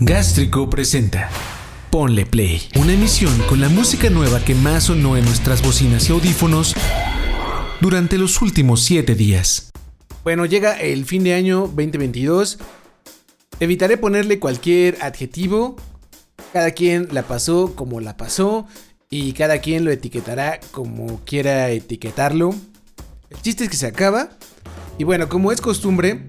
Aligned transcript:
Gástrico 0.00 0.70
presenta 0.70 1.28
Ponle 1.90 2.24
Play, 2.24 2.68
una 2.76 2.92
emisión 2.92 3.36
con 3.48 3.60
la 3.60 3.68
música 3.68 4.08
nueva 4.10 4.38
que 4.44 4.54
más 4.54 4.84
sonó 4.84 5.16
en 5.16 5.24
nuestras 5.24 5.60
bocinas 5.60 6.08
y 6.08 6.12
audífonos 6.12 6.76
durante 7.80 8.16
los 8.16 8.40
últimos 8.40 8.84
7 8.84 9.16
días. 9.16 9.72
Bueno, 10.22 10.46
llega 10.46 10.78
el 10.78 11.04
fin 11.04 11.24
de 11.24 11.34
año 11.34 11.62
2022. 11.62 12.60
Evitaré 13.58 13.96
ponerle 13.96 14.38
cualquier 14.38 14.98
adjetivo. 15.02 15.74
Cada 16.52 16.70
quien 16.70 17.08
la 17.10 17.24
pasó 17.24 17.74
como 17.74 17.98
la 17.98 18.16
pasó 18.16 18.68
y 19.10 19.32
cada 19.32 19.58
quien 19.58 19.84
lo 19.84 19.90
etiquetará 19.90 20.60
como 20.70 21.24
quiera 21.24 21.70
etiquetarlo. 21.70 22.54
El 23.30 23.42
chiste 23.42 23.64
es 23.64 23.70
que 23.70 23.76
se 23.76 23.88
acaba. 23.88 24.30
Y 24.96 25.02
bueno, 25.02 25.28
como 25.28 25.50
es 25.50 25.60
costumbre, 25.60 26.28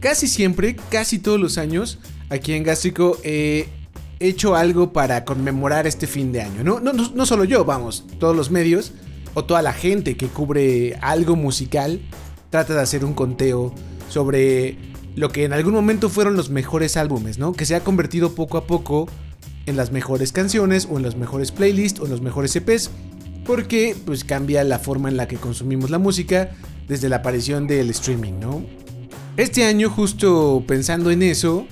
casi 0.00 0.26
siempre, 0.26 0.76
casi 0.90 1.18
todos 1.18 1.38
los 1.38 1.58
años, 1.58 1.98
aquí 2.30 2.52
en 2.52 2.62
Gástrico 2.62 3.18
he 3.22 3.68
hecho 4.20 4.54
algo 4.54 4.92
para 4.92 5.24
conmemorar 5.24 5.86
este 5.86 6.06
fin 6.06 6.32
de 6.32 6.42
año. 6.42 6.64
No, 6.64 6.80
no, 6.80 6.92
no 6.92 7.26
solo 7.26 7.44
yo, 7.44 7.64
vamos, 7.64 8.04
todos 8.18 8.34
los 8.34 8.50
medios 8.50 8.92
o 9.34 9.44
toda 9.44 9.62
la 9.62 9.72
gente 9.72 10.16
que 10.16 10.28
cubre 10.28 10.96
algo 11.02 11.36
musical 11.36 12.00
trata 12.50 12.74
de 12.74 12.80
hacer 12.80 13.04
un 13.04 13.14
conteo 13.14 13.74
sobre 14.08 14.76
lo 15.16 15.30
que 15.30 15.44
en 15.44 15.52
algún 15.52 15.74
momento 15.74 16.08
fueron 16.08 16.36
los 16.36 16.50
mejores 16.50 16.96
álbumes, 16.96 17.38
¿no? 17.38 17.52
Que 17.52 17.66
se 17.66 17.74
ha 17.74 17.80
convertido 17.80 18.34
poco 18.34 18.58
a 18.58 18.66
poco 18.66 19.08
en 19.66 19.76
las 19.76 19.92
mejores 19.92 20.32
canciones 20.32 20.88
o 20.90 20.96
en 20.96 21.02
los 21.02 21.16
mejores 21.16 21.52
playlists 21.52 22.00
o 22.00 22.04
en 22.04 22.10
los 22.10 22.20
mejores 22.20 22.54
EPs. 22.56 22.90
Porque 23.44 23.94
pues 24.06 24.24
cambia 24.24 24.64
la 24.64 24.78
forma 24.78 25.08
en 25.08 25.16
la 25.16 25.28
que 25.28 25.36
consumimos 25.36 25.90
la 25.90 25.98
música 25.98 26.50
desde 26.88 27.08
la 27.08 27.16
aparición 27.16 27.66
del 27.66 27.90
streaming, 27.90 28.34
¿no? 28.40 28.64
Este 29.36 29.64
año 29.64 29.90
justo 29.90 30.62
pensando 30.66 31.10
en 31.10 31.22
eso, 31.22 31.66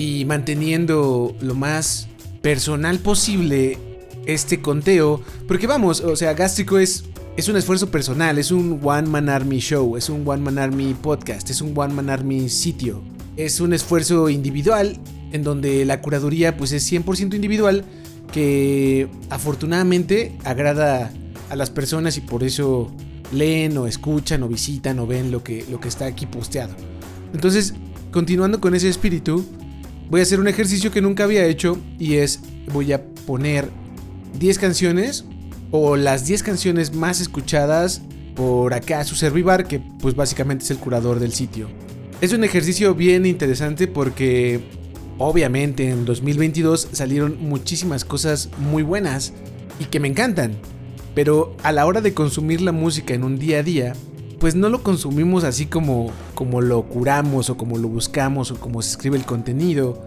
y 0.00 0.24
manteniendo 0.24 1.36
lo 1.42 1.54
más 1.54 2.08
personal 2.40 3.00
posible 3.00 3.76
este 4.24 4.62
conteo. 4.62 5.20
Porque 5.46 5.66
vamos, 5.66 6.00
o 6.00 6.16
sea, 6.16 6.32
Gástrico 6.32 6.78
es, 6.78 7.04
es 7.36 7.48
un 7.50 7.56
esfuerzo 7.56 7.90
personal, 7.90 8.38
es 8.38 8.50
un 8.50 8.80
One 8.82 9.08
Man 9.08 9.28
Army 9.28 9.58
Show, 9.58 9.98
es 9.98 10.08
un 10.08 10.26
One 10.26 10.42
Man 10.42 10.58
Army 10.58 10.94
Podcast, 10.94 11.50
es 11.50 11.60
un 11.60 11.76
One 11.76 11.92
Man 11.92 12.08
Army 12.08 12.48
sitio. 12.48 13.02
Es 13.36 13.60
un 13.60 13.74
esfuerzo 13.74 14.30
individual 14.30 14.96
en 15.32 15.44
donde 15.44 15.84
la 15.84 16.00
curaduría 16.00 16.56
pues 16.56 16.72
es 16.72 16.90
100% 16.90 17.34
individual 17.34 17.84
que 18.32 19.06
afortunadamente 19.28 20.34
agrada 20.44 21.12
a 21.50 21.56
las 21.56 21.68
personas 21.68 22.16
y 22.16 22.22
por 22.22 22.42
eso 22.42 22.90
leen 23.32 23.76
o 23.76 23.86
escuchan 23.86 24.42
o 24.44 24.48
visitan 24.48 24.98
o 24.98 25.06
ven 25.06 25.30
lo 25.30 25.44
que, 25.44 25.66
lo 25.70 25.78
que 25.78 25.88
está 25.88 26.06
aquí 26.06 26.24
posteado. 26.24 26.74
Entonces, 27.34 27.74
continuando 28.10 28.62
con 28.62 28.74
ese 28.74 28.88
espíritu, 28.88 29.44
voy 30.10 30.20
a 30.20 30.22
hacer 30.24 30.40
un 30.40 30.48
ejercicio 30.48 30.90
que 30.90 31.00
nunca 31.00 31.24
había 31.24 31.46
hecho 31.46 31.78
y 31.98 32.16
es 32.16 32.40
voy 32.72 32.92
a 32.92 33.02
poner 33.26 33.70
10 34.38 34.58
canciones 34.58 35.24
o 35.70 35.96
las 35.96 36.26
10 36.26 36.42
canciones 36.42 36.94
más 36.94 37.20
escuchadas 37.20 38.02
por 38.34 38.74
acá 38.74 39.04
su 39.04 39.14
Servivar, 39.14 39.66
que 39.66 39.78
pues 39.78 40.16
básicamente 40.16 40.64
es 40.64 40.70
el 40.72 40.78
curador 40.78 41.20
del 41.20 41.32
sitio. 41.32 41.68
Es 42.20 42.32
un 42.32 42.42
ejercicio 42.42 42.94
bien 42.94 43.24
interesante 43.24 43.86
porque 43.86 44.60
obviamente 45.18 45.88
en 45.88 46.04
2022 46.04 46.88
salieron 46.92 47.38
muchísimas 47.40 48.04
cosas 48.04 48.50
muy 48.58 48.82
buenas 48.82 49.32
y 49.78 49.84
que 49.84 50.00
me 50.00 50.08
encantan, 50.08 50.56
pero 51.14 51.56
a 51.62 51.72
la 51.72 51.86
hora 51.86 52.00
de 52.00 52.14
consumir 52.14 52.60
la 52.62 52.72
música 52.72 53.14
en 53.14 53.24
un 53.24 53.38
día 53.38 53.60
a 53.60 53.62
día, 53.62 53.92
pues 54.40 54.54
no 54.54 54.70
lo 54.70 54.82
consumimos 54.82 55.44
así 55.44 55.66
como, 55.66 56.10
como 56.34 56.62
lo 56.62 56.82
curamos 56.88 57.50
o 57.50 57.58
como 57.58 57.76
lo 57.76 57.88
buscamos 57.88 58.50
o 58.50 58.58
como 58.58 58.80
se 58.80 58.92
escribe 58.92 59.18
el 59.18 59.24
contenido. 59.24 60.02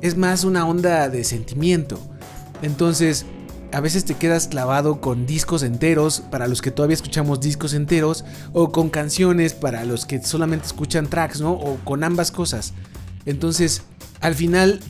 Es 0.00 0.16
más 0.16 0.44
una 0.44 0.66
onda 0.66 1.10
de 1.10 1.22
sentimiento. 1.22 2.00
Entonces, 2.62 3.26
a 3.70 3.80
veces 3.80 4.06
te 4.06 4.14
quedas 4.14 4.48
clavado 4.48 5.02
con 5.02 5.26
discos 5.26 5.62
enteros 5.62 6.20
para 6.30 6.48
los 6.48 6.62
que 6.62 6.70
todavía 6.70 6.94
escuchamos 6.94 7.40
discos 7.40 7.74
enteros 7.74 8.24
o 8.54 8.72
con 8.72 8.88
canciones 8.88 9.52
para 9.52 9.84
los 9.84 10.06
que 10.06 10.22
solamente 10.22 10.66
escuchan 10.66 11.06
tracks, 11.06 11.42
¿no? 11.42 11.52
O 11.52 11.76
con 11.84 12.04
ambas 12.04 12.32
cosas. 12.32 12.72
Entonces, 13.26 13.82
al 14.20 14.34
final 14.34 14.80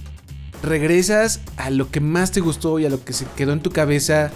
regresas 0.62 1.40
a 1.56 1.70
lo 1.70 1.90
que 1.90 1.98
más 2.00 2.30
te 2.30 2.40
gustó 2.40 2.78
y 2.78 2.86
a 2.86 2.90
lo 2.90 3.04
que 3.04 3.12
se 3.12 3.26
quedó 3.36 3.52
en 3.52 3.60
tu 3.60 3.70
cabeza, 3.70 4.30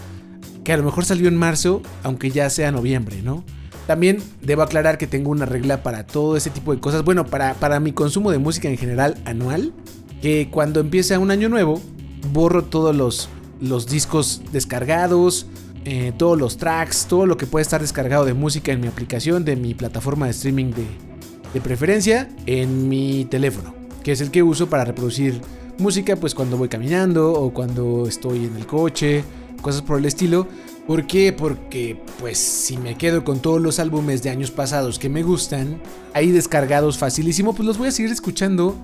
que 0.65 0.73
a 0.73 0.77
lo 0.77 0.83
mejor 0.83 1.05
salió 1.05 1.29
en 1.29 1.37
marzo, 1.37 1.81
aunque 2.03 2.33
ya 2.33 2.51
sea 2.51 2.73
noviembre, 2.73 3.23
¿no? 3.23 3.45
También 3.87 4.23
debo 4.41 4.63
aclarar 4.63 4.99
que 4.99 5.07
tengo 5.07 5.31
una 5.31 5.47
regla 5.47 5.83
para 5.83 6.07
todo 6.07 6.37
ese 6.37 6.51
tipo 6.51 6.75
de 6.75 6.81
cosas. 6.81 7.05
Bueno, 7.05 7.27
para, 7.27 7.55
para 7.55 7.81
mi 7.81 7.93
consumo 7.93 8.31
de 8.31 8.39
música 8.39 8.69
en 8.69 8.79
general 8.79 9.17
anual. 9.25 9.73
Que 10.21 10.49
cuando 10.51 10.79
empieza 10.79 11.19
un 11.19 11.33
año 11.33 11.49
nuevo, 11.49 11.81
borro 12.33 12.63
todos 12.63 12.95
los, 12.95 13.29
los 13.61 13.89
discos 13.89 14.43
descargados, 14.53 15.47
eh, 15.85 16.13
todos 16.17 16.39
los 16.39 16.59
tracks, 16.59 17.07
todo 17.09 17.27
lo 17.27 17.37
que 17.37 17.47
puede 17.47 17.63
estar 17.63 17.81
descargado 17.81 18.25
de 18.25 18.35
música 18.35 18.71
en 18.71 18.81
mi 18.81 18.87
aplicación, 18.87 19.45
de 19.45 19.57
mi 19.57 19.75
plataforma 19.75 20.27
de 20.27 20.31
streaming 20.31 20.71
de, 20.71 20.87
de 21.53 21.61
preferencia, 21.61 22.29
en 22.47 22.89
mi 22.89 23.25
teléfono. 23.25 23.75
Que 24.05 24.13
es 24.13 24.21
el 24.21 24.31
que 24.31 24.45
uso 24.45 24.69
para 24.69 24.85
reproducir 24.85 25.41
música 25.79 26.15
pues 26.17 26.35
cuando 26.35 26.57
voy 26.57 26.69
caminando 26.69 27.33
o 27.33 27.53
cuando 27.53 28.07
estoy 28.07 28.47
en 28.47 28.57
el 28.57 28.67
coche, 28.67 29.25
cosas 29.61 29.83
por 29.83 29.99
el 29.99 30.05
estilo. 30.05 30.47
¿Por 30.87 31.07
qué? 31.07 31.33
Porque 31.33 32.03
pues 32.19 32.39
si 32.39 32.77
me 32.77 32.97
quedo 32.97 33.23
con 33.23 33.41
todos 33.41 33.61
los 33.61 33.79
álbumes 33.79 34.23
de 34.23 34.31
años 34.31 34.51
pasados 34.51 34.99
que 34.99 35.09
me 35.09 35.23
gustan, 35.23 35.81
ahí 36.13 36.33
descargados 36.33 36.99
facilísimo, 36.99 37.55
pues 37.55 37.67
los 37.67 37.79
voy 37.79 37.89
a 37.89 37.93
seguir 37.93 38.11
escuchando 38.11 38.77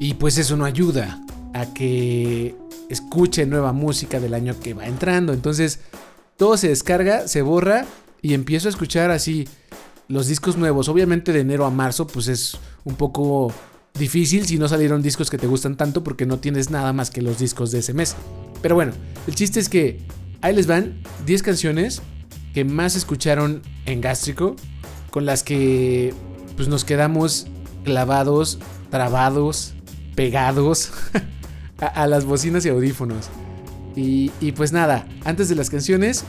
y 0.00 0.14
pues 0.14 0.36
eso 0.36 0.56
no 0.56 0.64
ayuda 0.64 1.20
a 1.52 1.72
que 1.72 2.56
escuche 2.90 3.46
nueva 3.46 3.72
música 3.72 4.18
del 4.18 4.34
año 4.34 4.58
que 4.58 4.74
va 4.74 4.86
entrando. 4.86 5.32
Entonces 5.32 5.78
todo 6.36 6.56
se 6.56 6.68
descarga, 6.68 7.28
se 7.28 7.42
borra 7.42 7.86
y 8.20 8.34
empiezo 8.34 8.66
a 8.66 8.70
escuchar 8.70 9.12
así 9.12 9.46
los 10.08 10.26
discos 10.26 10.56
nuevos. 10.56 10.88
Obviamente 10.88 11.32
de 11.32 11.40
enero 11.40 11.66
a 11.66 11.70
marzo 11.70 12.08
pues 12.08 12.26
es 12.26 12.58
un 12.84 12.96
poco 12.96 13.52
difícil 13.96 14.44
si 14.44 14.58
no 14.58 14.66
salieron 14.66 15.02
discos 15.02 15.30
que 15.30 15.38
te 15.38 15.46
gustan 15.46 15.76
tanto 15.76 16.02
porque 16.02 16.26
no 16.26 16.40
tienes 16.40 16.70
nada 16.70 16.92
más 16.92 17.10
que 17.10 17.22
los 17.22 17.38
discos 17.38 17.70
de 17.70 17.78
ese 17.78 17.94
mes. 17.94 18.16
Pero 18.60 18.74
bueno, 18.74 18.92
el 19.28 19.36
chiste 19.36 19.60
es 19.60 19.68
que 19.68 20.00
Ahí 20.44 20.54
les 20.54 20.66
van 20.66 20.92
10 21.24 21.42
canciones 21.42 22.02
que 22.52 22.66
más 22.66 22.96
escucharon 22.96 23.62
en 23.86 24.02
Gástrico, 24.02 24.56
con 25.10 25.24
las 25.24 25.42
que 25.42 26.12
pues 26.54 26.68
nos 26.68 26.84
quedamos 26.84 27.46
clavados, 27.82 28.58
trabados, 28.90 29.72
pegados 30.14 30.92
a, 31.78 32.06
las 32.06 32.26
bocinas 32.26 32.66
y 32.66 32.68
audífonos. 32.68 33.30
Y, 33.96 34.28
pues 34.54 34.70
nada, 34.70 35.06
antes 35.24 35.48
de 35.48 35.54
las 35.54 35.70
canciones, 35.70 36.24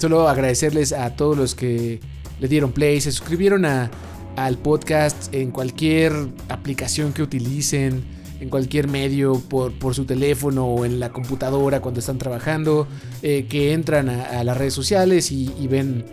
solo 0.00 0.28
agradecerles 0.28 0.92
a 0.92 1.14
todos 1.14 1.36
los 1.36 1.54
que 1.54 2.00
le 2.40 2.48
dieron 2.48 2.72
play, 2.72 3.00
se 3.00 3.12
suscribieron 3.12 3.64
al 3.64 4.58
podcast 4.58 5.32
en 5.32 5.52
cualquier 5.52 6.12
aplicación 6.48 7.12
que 7.12 7.22
utilicen 7.22 8.02
en 8.40 8.48
cualquier 8.48 8.88
medio, 8.88 9.40
por, 9.40 9.72
por 9.72 9.94
su 9.94 10.04
teléfono 10.04 10.66
o 10.66 10.84
en 10.84 10.98
la 10.98 11.10
computadora 11.10 11.80
cuando 11.80 12.00
están 12.00 12.18
trabajando, 12.18 12.86
eh, 13.22 13.46
que 13.48 13.72
entran 13.72 14.08
a, 14.08 14.42
las 14.44 14.56
redes 14.56 14.74
sociales 14.74 15.30
y, 15.30 15.68
ven 15.68 16.04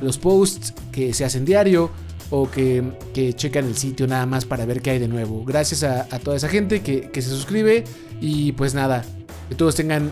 los 0.00 0.18
posts 0.18 0.74
que 0.92 1.12
se 1.12 1.24
hacen 1.24 1.44
diario 1.44 1.90
o 2.30 2.50
que, 2.50 2.82
que, 3.12 3.32
checan 3.32 3.66
el 3.66 3.76
sitio 3.76 4.06
nada 4.06 4.24
más 4.26 4.44
para 4.44 4.64
ver 4.66 4.82
qué 4.82 4.90
hay 4.90 4.98
de 4.98 5.08
nuevo. 5.08 5.44
Gracias 5.44 5.82
a, 5.82 6.06
toda 6.20 6.36
esa 6.36 6.48
gente 6.48 6.82
que, 6.82 7.10
que, 7.10 7.22
se 7.22 7.30
suscribe 7.30 7.84
y 8.20 8.52
pues 8.52 8.74
nada, 8.74 9.04
que 9.48 9.54
todos 9.54 9.74
tengan 9.74 10.10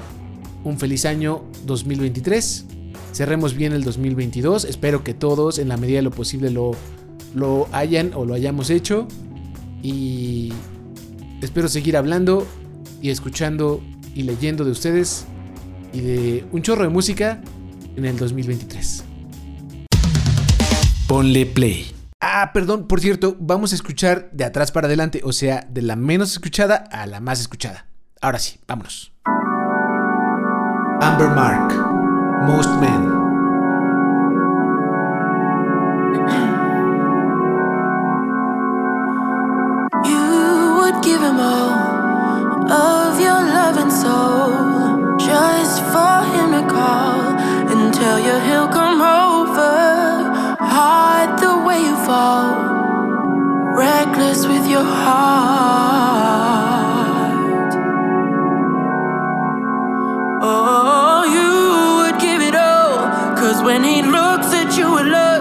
un 0.65 0.79
feliz 0.79 1.05
año 1.05 1.45
2023. 1.67 2.65
Cerremos 3.13 3.55
bien 3.55 3.73
el 3.73 3.85
2022. 3.85 4.65
Espero 4.65 5.05
que 5.05 5.15
todos 5.15 5.59
en 5.59 5.69
la 5.69 5.77
medida 5.77 5.97
de 5.97 6.03
lo 6.03 6.11
posible 6.11 6.51
lo, 6.51 6.73
lo 7.35 7.69
hayan 7.73 8.13
o 8.15 8.25
lo 8.25 8.35
hayamos 8.35 8.71
hecho. 8.71 9.07
Y 9.83 10.53
Espero 11.41 11.69
seguir 11.69 11.97
hablando 11.97 12.47
y 13.01 13.11
escuchando 13.11 13.83
y 14.15 14.23
leyendo 14.25 14.65
de 14.65 14.73
ustedes 14.73 15.27
y 15.93 16.01
de 16.01 16.45
un 16.51 16.63
chorro 16.63 16.83
de 16.83 16.89
música 16.89 17.41
en 17.97 18.05
el 18.05 18.17
2023. 18.19 19.05
Ponle 21.07 21.47
play. 21.47 21.93
Ah, 22.21 22.51
perdón, 22.53 22.89
por 22.89 23.01
cierto, 23.01 23.37
vamos 23.39 23.73
a 23.73 23.77
escuchar 23.77 24.31
de 24.33 24.45
atrás 24.45 24.73
para 24.73 24.89
adelante, 24.89 25.21
o 25.25 25.33
sea, 25.33 25.67
de 25.71 25.83
la 25.83 25.95
menos 25.95 26.33
escuchada 26.33 26.77
a 26.77 27.07
la 27.07 27.21
más 27.21 27.41
escuchada. 27.41 27.87
Ahora 28.21 28.41
sí, 28.41 28.59
vámonos. 28.67 29.13
Amber 31.01 31.29
Mark, 31.29 31.73
Most 32.43 32.71
Men. 32.81 33.18
of 42.71 43.19
your 43.19 43.43
loving 43.59 43.91
soul 43.91 45.17
just 45.19 45.81
for 45.93 46.23
him 46.35 46.53
to 46.53 46.63
call 46.71 47.21
and 47.71 47.95
tell 47.95 48.19
you 48.19 48.39
he'll 48.47 48.69
come 48.69 49.01
over. 49.01 50.57
Hard 50.61 51.39
the 51.41 51.57
way 51.67 51.81
you 51.81 51.97
fall, 52.05 52.55
reckless 53.75 54.47
with 54.47 54.67
your 54.69 54.85
heart. 54.85 55.29
Oh, 60.43 61.25
you 61.37 62.03
would 62.03 62.21
give 62.21 62.43
it 62.43 62.55
all, 62.55 62.99
cause 63.37 63.63
when 63.63 63.83
he 63.83 64.03
looks 64.03 64.53
at 64.53 64.77
you 64.77 64.99
alone. 64.99 65.38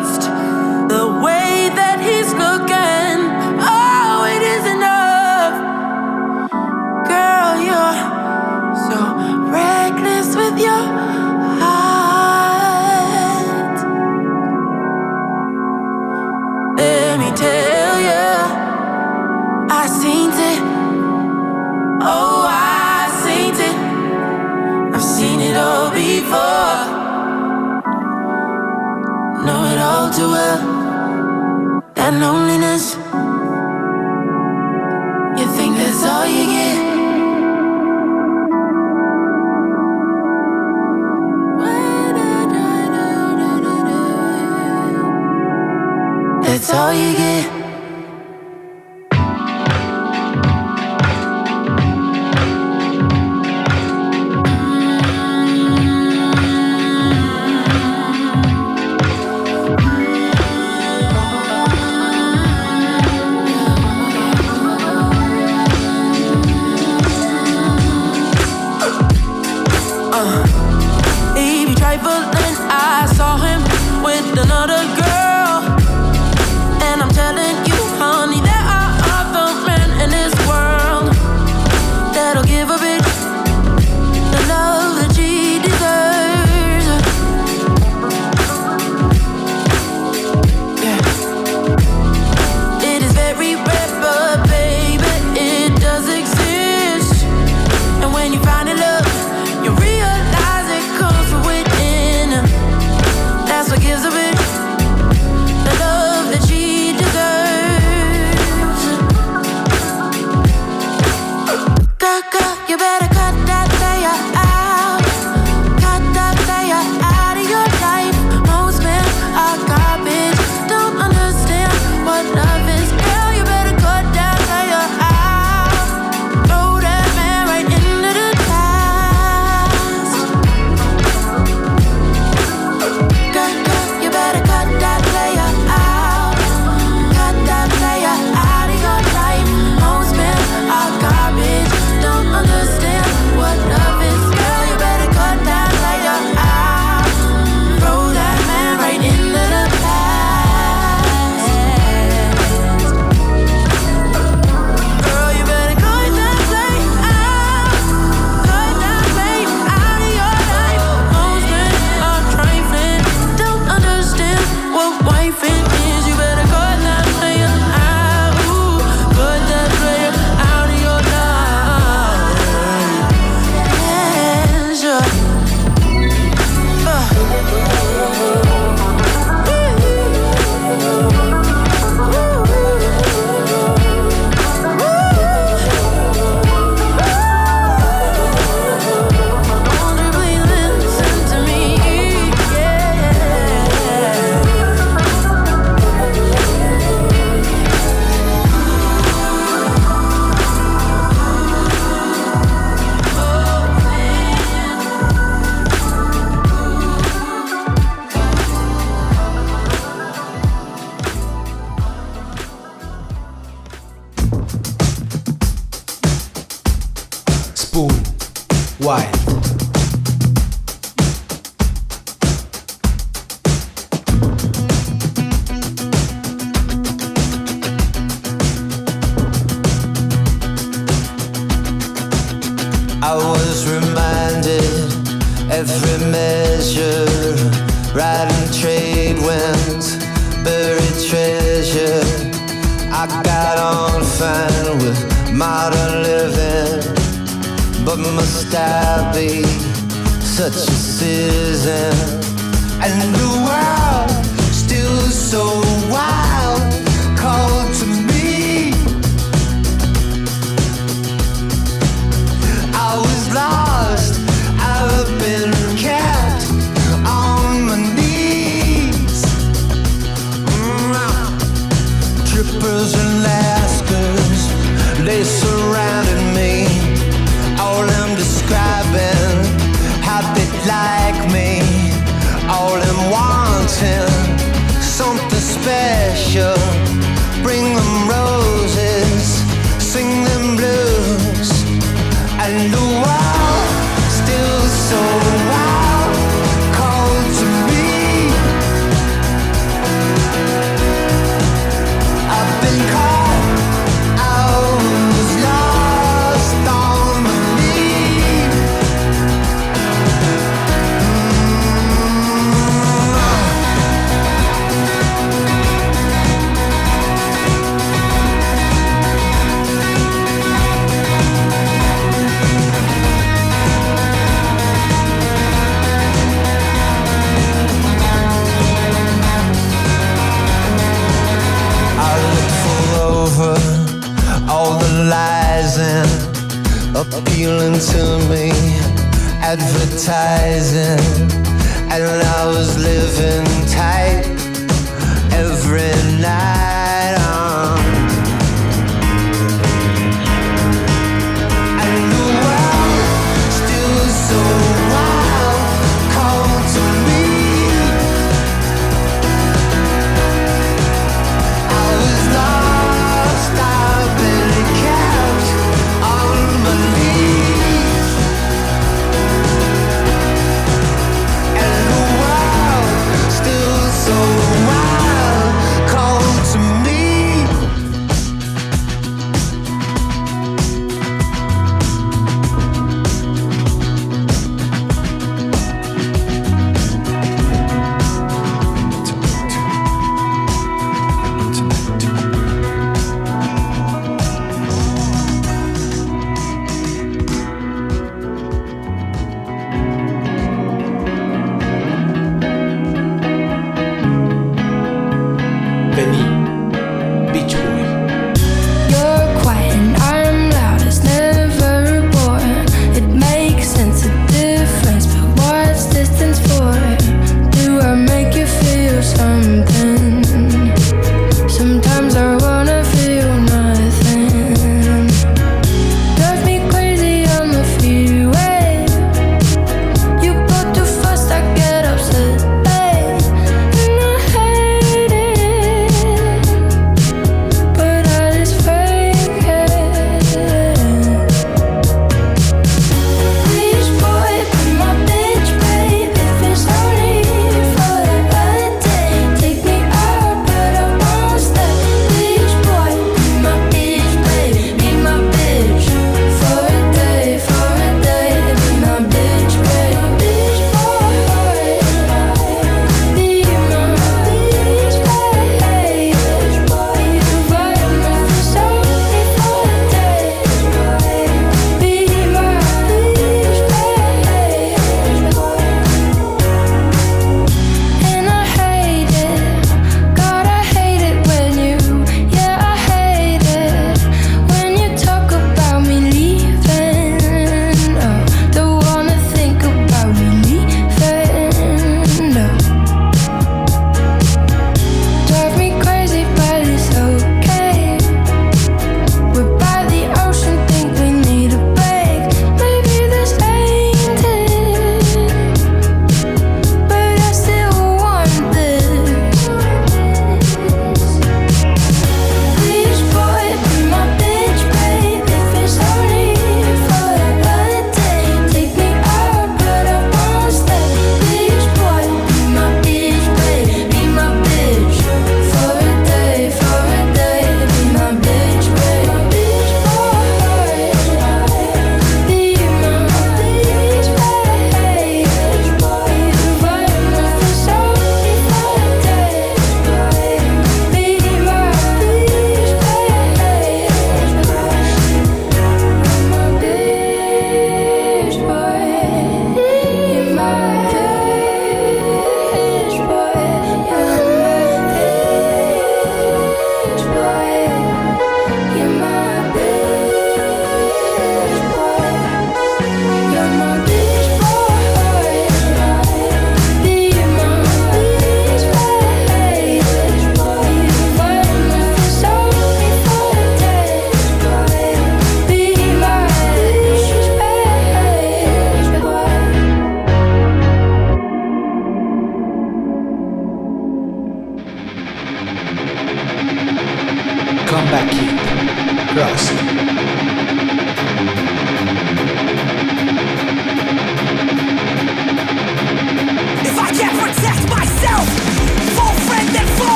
loneliness. 32.19 32.95
You 35.39 35.45
think 35.55 35.77
that's 35.77 36.03
all 36.03 36.25
you 36.25 36.45
get? 36.45 36.77
That's 46.43 46.73
all 46.73 46.93
you 46.93 47.13
get. 47.15 47.56
trifling. 72.01 72.55
I 72.69 73.05
saw 73.15 73.37
him 73.37 73.61
with 74.03 74.39
another 74.39 74.83
girl. 74.95 75.06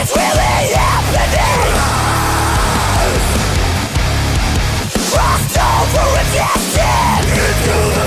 it's 0.00 0.14
really 0.14 0.74
happening. 0.78 1.74
Crossed 5.10 5.58
over 5.58 6.22
destined 6.34 7.26
Into 7.34 7.78
the 7.94 8.06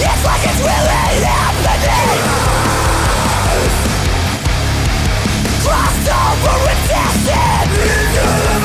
It's 0.00 0.24
like 0.24 0.44
it's 0.48 0.60
really 0.64 1.12
happening. 1.28 2.20
Crossed 5.60 6.08
over 6.08 6.72
destined 6.88 7.70
Into 7.84 8.26
the 8.44 8.64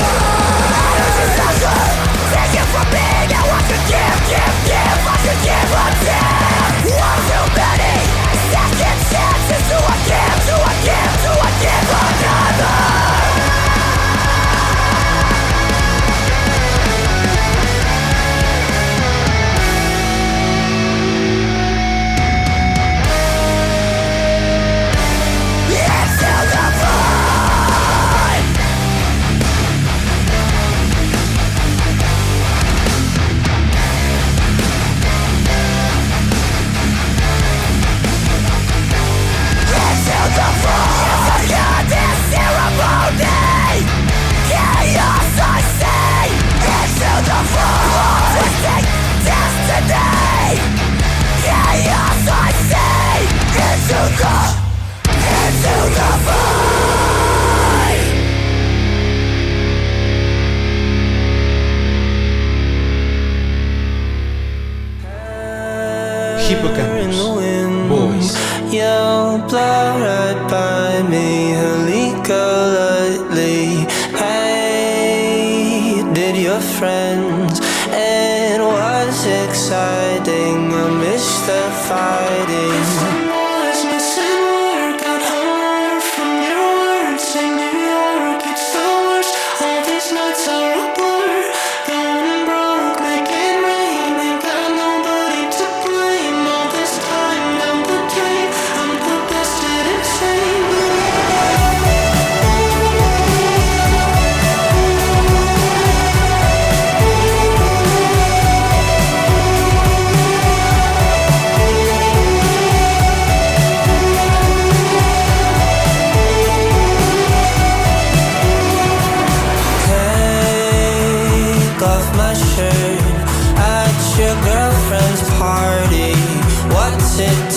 Take 2.32 2.56
it 2.56 2.66
from 2.72 2.88
me. 2.88 3.08
Now 3.28 3.52
I 3.52 3.60
give, 3.68 4.18
give, 4.32 4.54
give. 4.64 4.98
I 5.06 5.16
give 5.44 6.33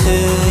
to 0.08 0.47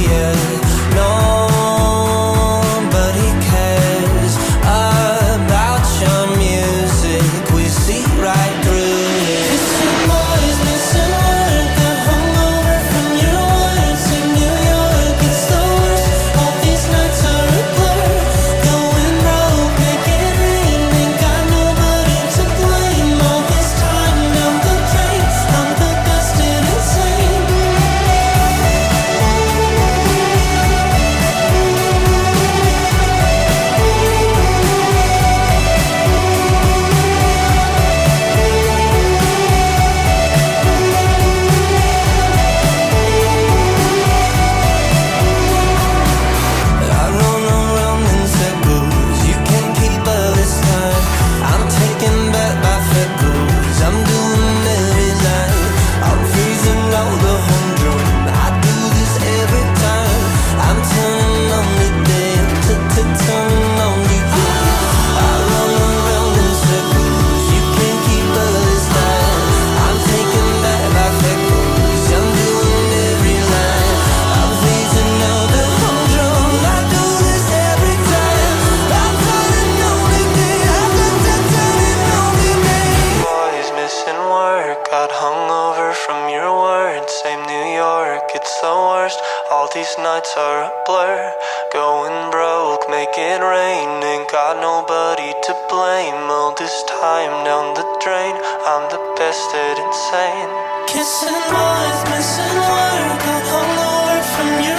manifested 99.26 99.78
insane. 99.84 100.50
Kissing 100.86 101.42
boys, 101.50 102.00
missing 102.10 102.58
water, 102.58 103.08
got 103.26 103.42
hungover 103.50 104.22
from 104.22 104.64
you. 104.64 104.75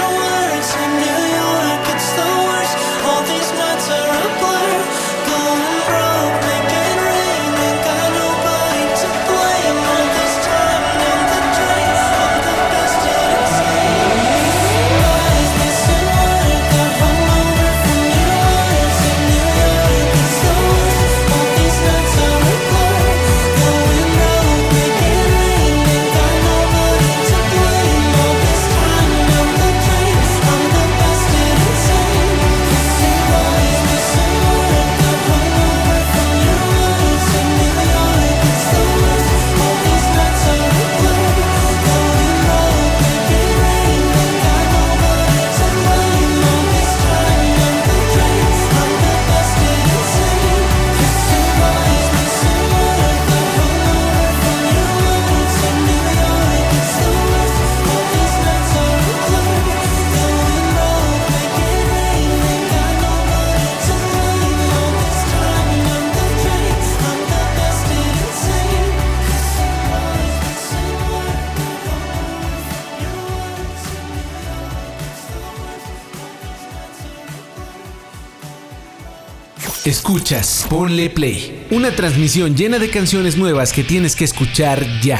Escuchas, 79.98 80.64
ponle 80.70 81.10
play. 81.10 81.66
Una 81.72 81.90
transmisión 81.90 82.54
llena 82.54 82.78
de 82.78 82.88
canciones 82.88 83.36
nuevas 83.36 83.72
que 83.72 83.82
tienes 83.82 84.14
que 84.14 84.24
escuchar 84.24 84.80
ya. 85.00 85.18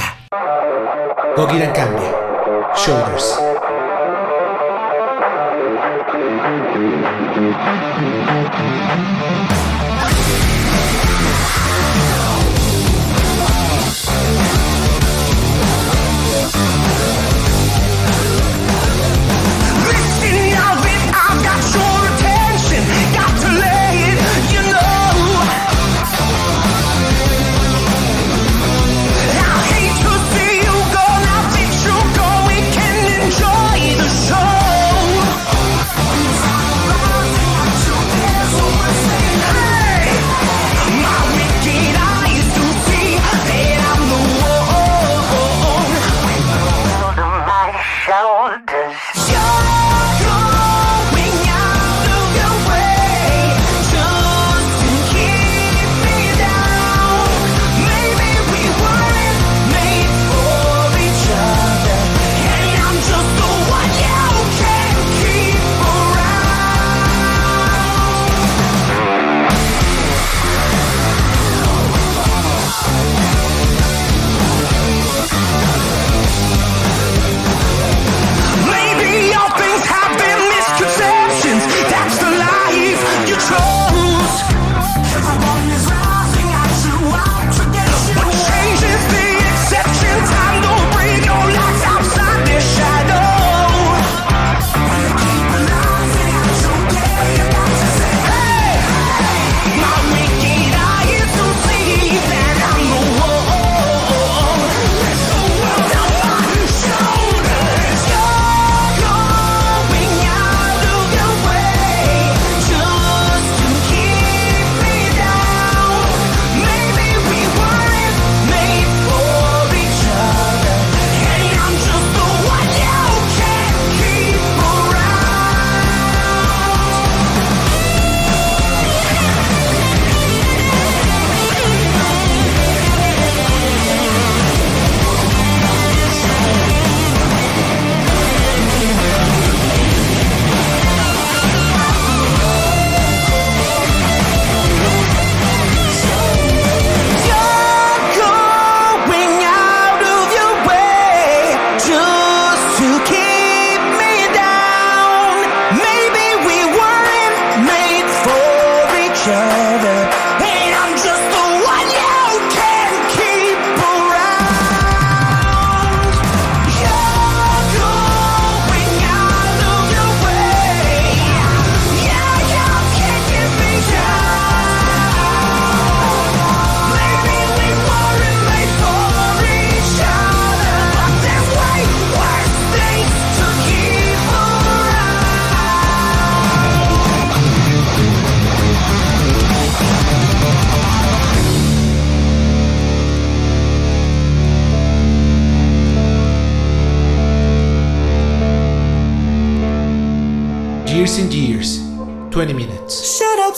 Gogiran 1.37 1.73
cambia. 1.73 2.15
Shoulders. 2.77 3.48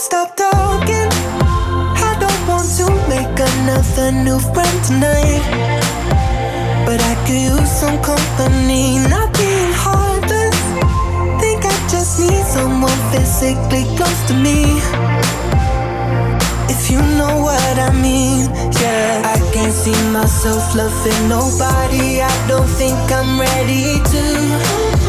Stop 0.01 0.35
talking. 0.35 1.11
I 2.09 2.17
don't 2.19 2.43
want 2.49 2.65
to 2.81 2.89
make 3.05 3.37
another 3.37 4.09
new 4.11 4.39
friend 4.39 4.77
tonight. 4.83 5.45
But 6.85 6.99
I 7.05 7.13
could 7.25 7.41
use 7.53 7.69
some 7.69 8.01
company, 8.01 8.97
not 9.13 9.29
being 9.37 9.73
heartless. 9.77 10.57
Think 11.39 11.61
I 11.65 11.75
just 11.93 12.19
need 12.19 12.43
someone 12.45 12.99
physically 13.13 13.85
close 13.95 14.21
to 14.29 14.33
me. 14.33 14.81
If 16.73 16.89
you 16.89 17.01
know 17.19 17.37
what 17.45 17.75
I 17.77 17.91
mean, 17.93 18.49
yeah. 18.81 19.21
I 19.35 19.37
can't 19.53 19.71
see 19.71 19.99
myself 20.09 20.73
loving 20.75 21.29
nobody. 21.29 22.21
I 22.21 22.33
don't 22.47 22.71
think 22.79 22.97
I'm 23.11 23.39
ready 23.39 24.01
to. 24.11 25.00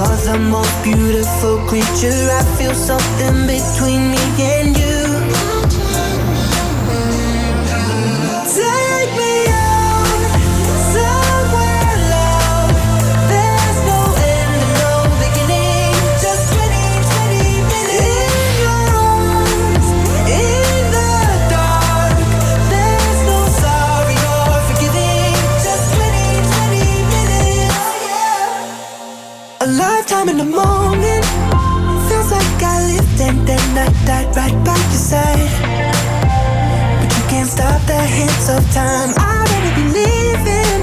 You're 0.00 0.16
the 0.16 0.38
most 0.38 0.82
beautiful 0.82 1.58
creature. 1.68 2.30
I 2.32 2.42
feel 2.56 2.74
something 2.74 3.46
between 3.46 4.12
me 4.12 4.42
and 4.42 4.74
you. 4.74 4.89
The 30.40 30.46
moment 30.48 31.24
Feels 32.08 32.30
like 32.32 32.62
I 32.62 32.76
lived 32.92 33.20
and 33.20 33.38
then 33.46 33.66
I 33.76 33.88
died 34.08 34.30
right 34.36 34.56
by 34.64 34.78
your 34.92 35.02
side. 35.10 35.50
But 37.00 37.10
you 37.16 37.24
can't 37.28 37.48
stop 37.48 37.80
the 37.86 38.00
hands 38.16 38.48
of 38.48 38.62
time. 38.72 39.10
I'd 39.20 39.48
rather 39.52 39.74
be 39.76 39.84
living 40.00 40.80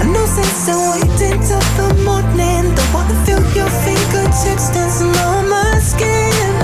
I 0.00 0.04
no 0.06 0.22
sense 0.26 0.68
in 0.70 0.78
waiting 0.94 1.38
till 1.42 1.64
the 1.78 1.88
morning 2.06 2.64
Don't 2.76 2.92
wanna 2.94 3.16
feel 3.26 3.42
your 3.58 3.70
fingertips 3.82 4.70
dancing 4.70 5.14
on 5.26 5.48
my 5.48 5.78
skin. 5.82 6.54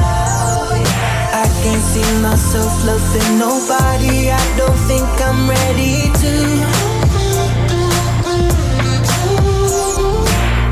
I 1.42 1.46
can't 1.62 1.84
see 1.90 2.08
myself 2.22 2.72
loving 2.86 3.38
nobody. 3.38 4.30
I 4.30 4.44
don't 4.56 4.78
think 4.86 5.06
I'm 5.26 5.50
ready 5.50 6.06
to 6.22 6.87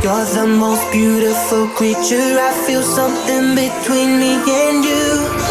You're 0.06 0.24
the 0.24 0.46
most 0.46 0.88
beautiful 0.92 1.66
creature. 1.66 2.38
I 2.38 2.52
feel 2.64 2.80
something 2.80 3.56
between 3.56 4.20
me 4.20 4.34
and 4.36 4.84
you. 4.84 5.45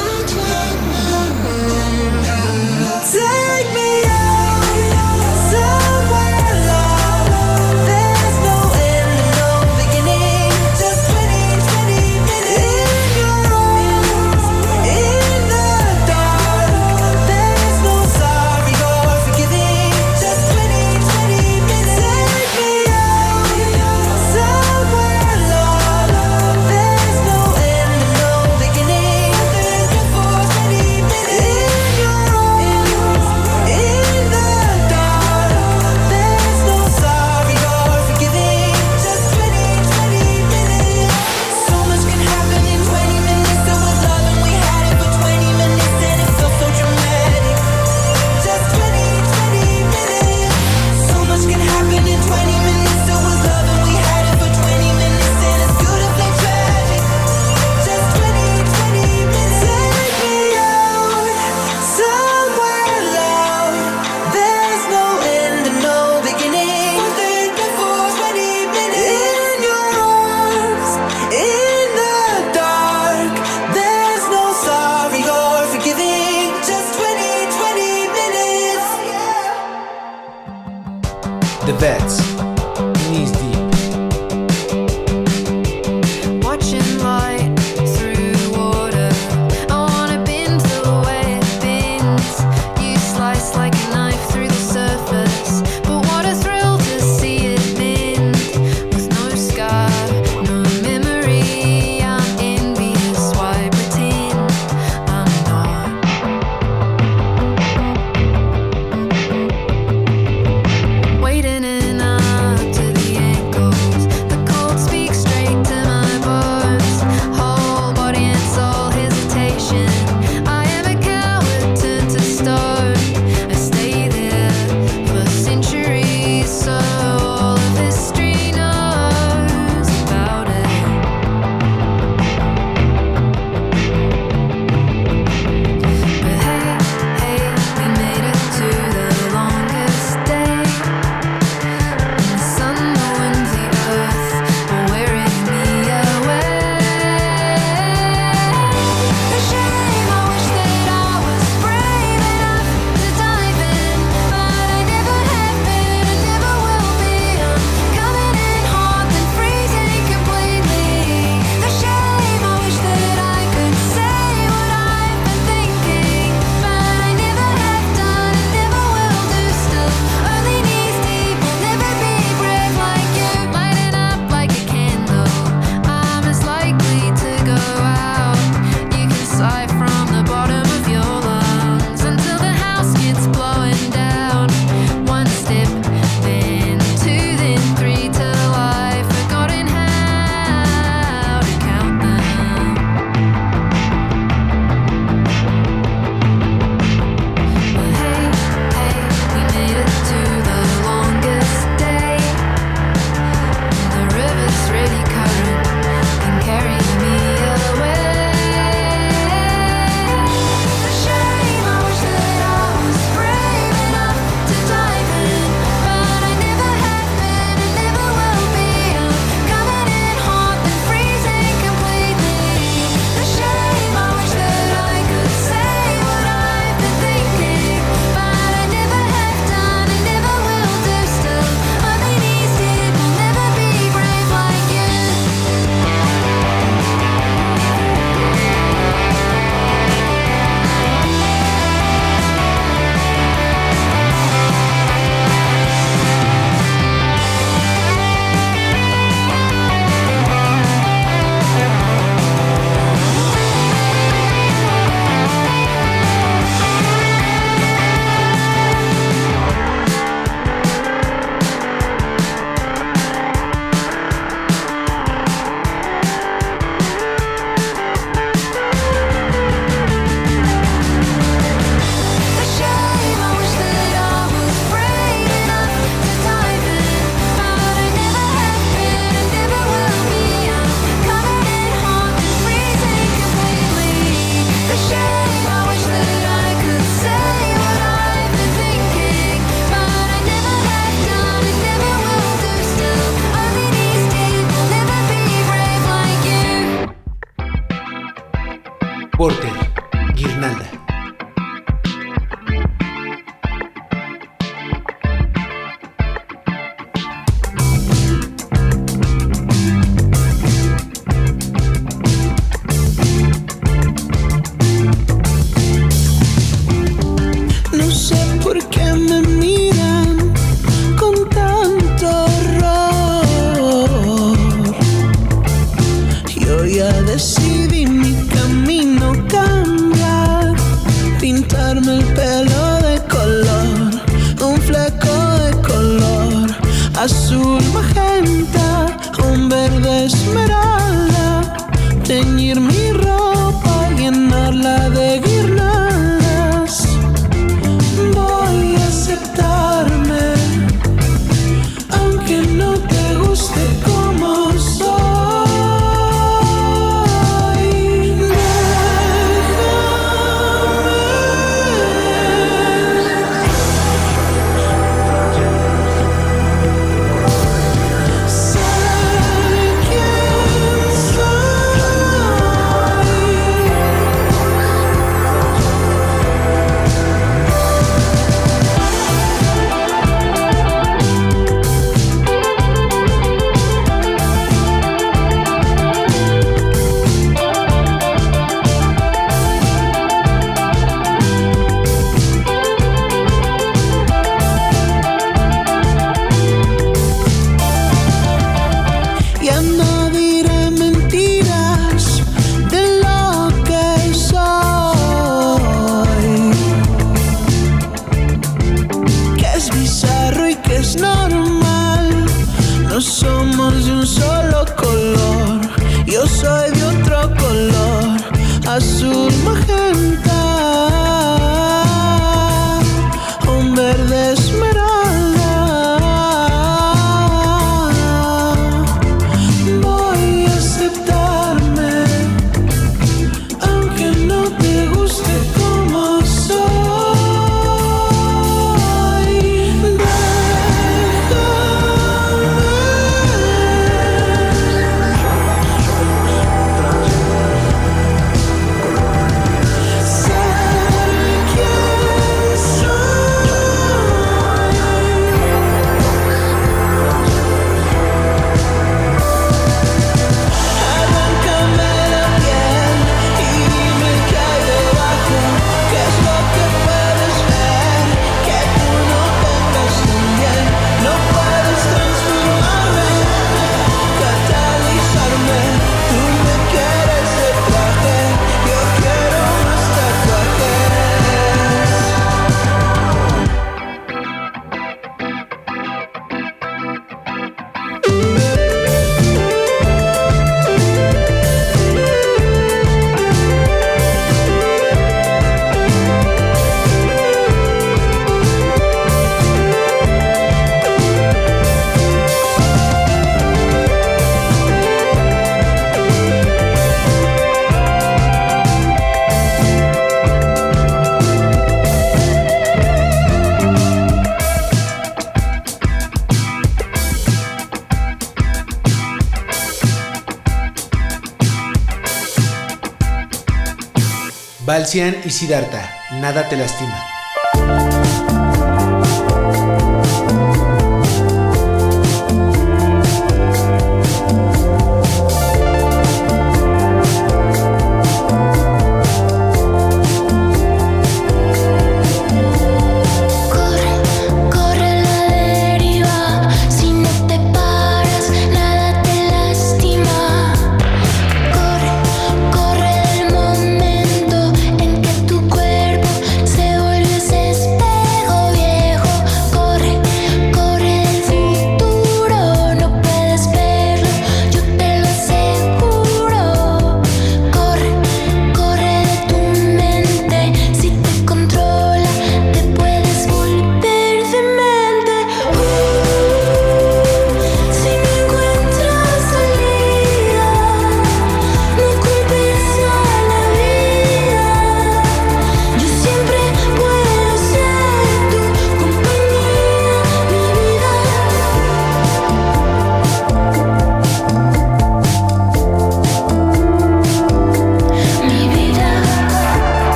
Y 524.96 525.30
Siddhartha, 525.30 525.94
nada 526.22 526.48
te 526.48 526.56
lastima. 526.56 527.15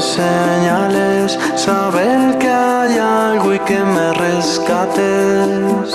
señales, 0.00 1.38
saber 1.56 2.38
que 2.38 2.48
hay 2.48 2.98
algo 2.98 3.54
y 3.54 3.58
que 3.60 3.78
me 3.78 4.12
rescates, 4.14 5.94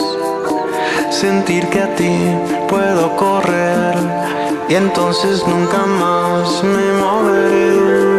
sentir 1.10 1.68
que 1.70 1.82
a 1.82 1.96
ti 1.96 2.16
puedo 2.68 3.16
correr 3.16 3.96
y 4.70 4.76
entonces 4.76 5.46
nunca 5.48 5.86
más 5.86 6.64
me 6.64 6.94
moveré. 7.02 8.19